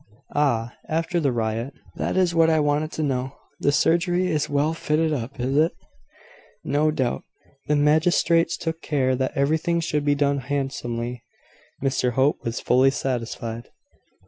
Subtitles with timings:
[0.33, 0.73] "Ah!
[0.89, 3.33] after the riot; that is what I wanted to know.
[3.59, 5.73] The surgery is well fitted up, is it?"
[6.63, 7.23] "No doubt.
[7.67, 11.21] The magistrates took care that everything should be done handsomely.
[11.83, 13.69] Mr Hope was fully satisfied."